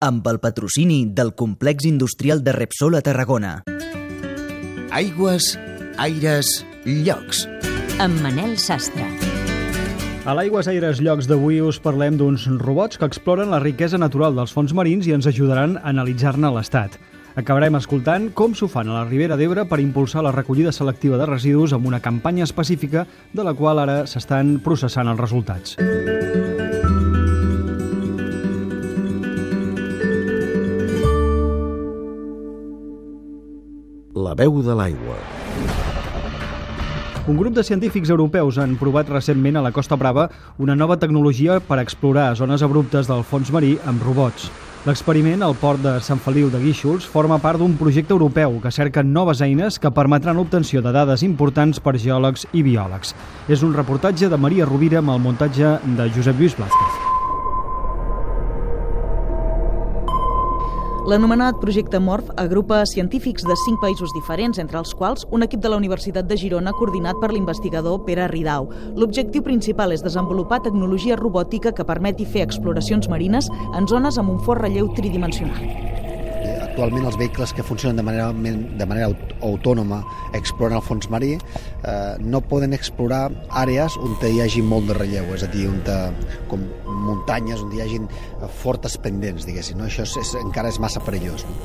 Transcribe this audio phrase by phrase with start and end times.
[0.00, 3.64] amb el patrocini del complex industrial de Repsol a Tarragona.
[4.94, 5.58] Aigües,
[5.98, 7.48] aires, llocs.
[7.98, 9.08] Amb Manel Sastre.
[10.28, 14.54] A l'Aigües Aires Llocs d'avui us parlem d'uns robots que exploren la riquesa natural dels
[14.54, 16.94] fons marins i ens ajudaran a analitzar-ne l'estat.
[17.34, 21.26] Acabarem escoltant com s'ho fan a la Ribera d'Ebre per impulsar la recollida selectiva de
[21.26, 25.78] residus amb una campanya específica de la qual ara s'estan processant els resultats.
[25.78, 26.77] La
[34.38, 35.18] veu de l'aigua.
[37.28, 41.58] Un grup de científics europeus han provat recentment a la Costa Brava una nova tecnologia
[41.60, 44.46] per explorar zones abruptes del fons marí amb robots.
[44.86, 49.02] L'experiment al port de Sant Feliu de Guíxols forma part d'un projecte europeu que cerca
[49.02, 53.12] noves eines que permetran l'obtenció de dades importants per geòlegs i biòlegs.
[53.50, 57.07] És un reportatge de Maria Rovira amb el muntatge de Josep Lluís Blázquez.
[61.08, 65.70] L'anomenat projecte MORF agrupa científics de cinc països diferents, entre els quals un equip de
[65.72, 68.68] la Universitat de Girona coordinat per l'investigador Pere Ridau.
[68.92, 74.42] L'objectiu principal és desenvolupar tecnologia robòtica que permeti fer exploracions marines en zones amb un
[74.44, 75.97] fort relleu tridimensional
[76.78, 79.08] actualment els vehicles que funcionen de manera, de manera
[79.42, 79.98] autònoma
[80.38, 85.32] exploren el fons marí eh, no poden explorar àrees on hi hagi molt de relleu,
[85.34, 85.96] és a dir, on te,
[86.46, 86.62] com
[87.08, 87.98] muntanyes, on hi hagi
[88.60, 89.80] fortes pendents, diguéssim.
[89.80, 89.88] No?
[89.88, 91.42] Això és, és, encara és massa perillós.
[91.48, 91.58] No?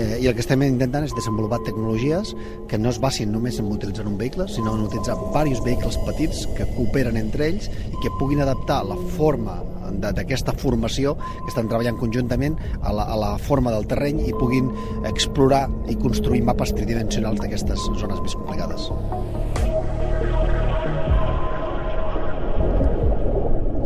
[0.00, 2.32] Eh, I el que estem intentant és desenvolupar tecnologies
[2.70, 6.46] que no es basin només en utilitzar un vehicle, sinó en utilitzar diversos vehicles petits
[6.56, 9.60] que cooperen entre ells i que puguin adaptar la forma
[9.92, 14.70] d'aquesta formació que estan treballant conjuntament a la, a la forma del terreny i puguin
[15.08, 18.90] explorar i construir mapes tridimensionals d'aquestes zones més complicades.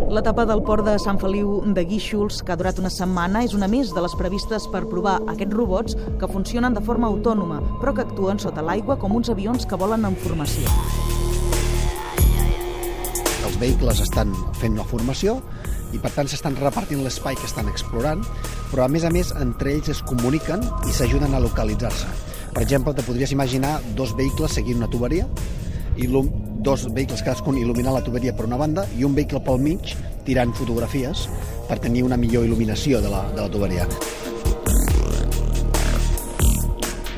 [0.08, 3.68] L'etapa del port de Sant Feliu de Guíxols, que ha durat una setmana, és una
[3.68, 8.06] més de les previstes per provar aquests robots que funcionen de forma autònoma, però que
[8.08, 11.17] actuen sota l'aigua com uns avions que volen en formació.
[13.48, 15.38] Els vehicles estan fent la formació
[15.96, 18.20] i per tant s'estan repartint l'espai que estan explorant,
[18.68, 22.10] però a més a més entre ells es comuniquen i s'ajuden a localitzar-se.
[22.52, 25.24] Per exemple, te podries imaginar dos vehicles seguint una tuberia,
[25.96, 26.06] i
[26.62, 29.96] dos vehicles cadascun il·luminant la tuberia per una banda i un vehicle pel mig
[30.28, 31.26] tirant fotografies
[31.68, 33.88] per tenir una millor il·luminació de la, de la tuberia.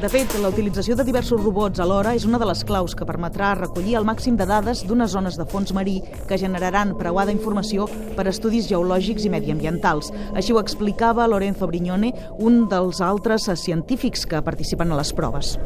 [0.00, 3.50] De fet, la utilització de diversos robots alhora és una de les claus que permetrà
[3.58, 7.84] recollir el màxim de dades d'unes zones de fons marí que generaran preuada informació
[8.16, 10.08] per a estudis geològics i mediambientals.
[10.32, 15.58] Així ho explicava Lorenzo Brignone, un dels altres científics que participen a les proves.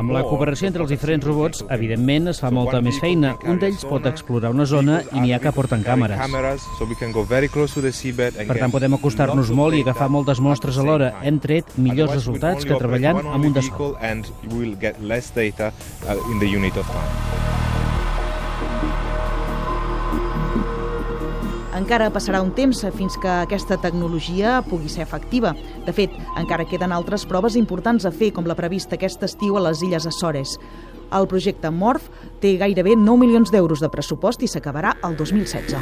[0.00, 3.34] Amb la cooperació entre els diferents robots, evidentment, es fa molta més feina.
[3.44, 6.16] Un d'ells pot explorar una zona i n'hi ha que porten càmeres.
[8.48, 11.12] Per tant, podem acostar-nos molt i agafar moltes mostres alhora.
[11.22, 13.76] Hem tret millors resultats que treballant amb un de sol.
[21.76, 25.50] Encara passarà un temps fins que aquesta tecnologia pugui ser efectiva.
[25.84, 29.64] De fet, encara queden altres proves importants a fer, com la prevista aquest estiu a
[29.66, 30.56] les Illes Açores.
[31.12, 32.08] El projecte MORF
[32.40, 35.76] té gairebé 9 milions d'euros de pressupost i s'acabarà el 2016.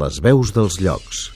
[0.00, 1.26] Les veus dels llocs.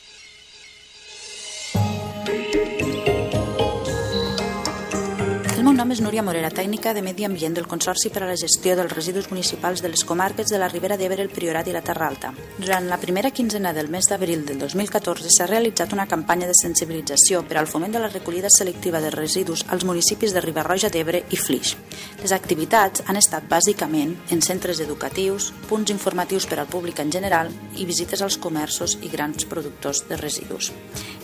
[5.66, 8.92] Nom és Núria Morera, tècnica de Medi Ambient del Consorci per a la Gestió dels
[8.94, 12.30] Residus Municipals de les comarques de la Ribera d'Ebre, el Priorat i la Terra Alta.
[12.56, 17.42] Durant la primera quinzena del mes d'abril del 2014 s'ha realitzat una campanya de sensibilització
[17.44, 21.36] per al foment de la recollida selectiva de residus als municipis de Ribarroja d'Ebre i
[21.36, 21.74] Flix.
[22.22, 27.52] Les activitats han estat bàsicament en centres educatius, punts informatius per al públic en general
[27.76, 30.72] i visites als comerços i grans productors de residus.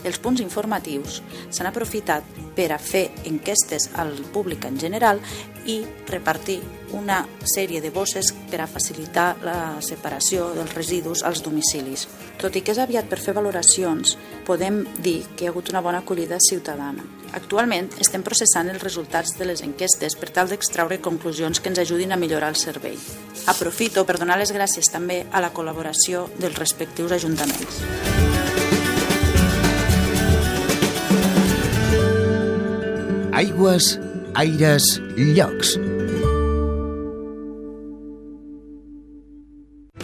[0.05, 2.25] Els punts informatius s'han aprofitat
[2.57, 5.21] per a fer enquestes al públic en general
[5.67, 6.61] i repartir
[6.95, 12.07] una sèrie de bosses per a facilitar la separació dels residus als domicilis.
[12.39, 14.15] Tot i que és aviat per fer valoracions,
[14.47, 17.03] podem dir que hi ha hagut una bona acollida ciutadana.
[17.35, 22.15] Actualment estem processant els resultats de les enquestes per tal d'extraure conclusions que ens ajudin
[22.15, 22.95] a millorar el servei.
[23.51, 28.36] Aprofito per donar les gràcies també a la col·laboració dels respectius ajuntaments.
[33.37, 33.99] Aigües
[34.33, 35.77] aires, llocs.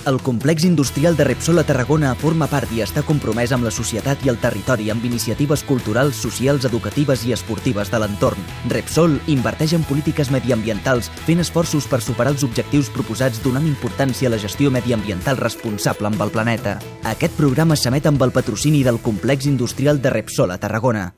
[0.06, 4.22] El complex industrial de Repsol a Tarragona forma part i està compromès amb la societat
[4.22, 8.46] i el territori amb iniciatives culturals, socials, educatives i esportives de l'entorn.
[8.70, 14.36] Repsol inverteix en polítiques mediambientals fent esforços per superar els objectius proposats donant importància a
[14.36, 16.78] la gestió mediambiental responsable amb el planeta.
[17.16, 21.10] Aquest programa s'emet amb el patrocini del complex industrial de Repsol a Tarragona.